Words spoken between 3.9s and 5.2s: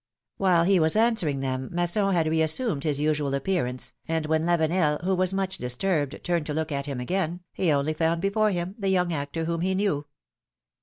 and when Lavenel, who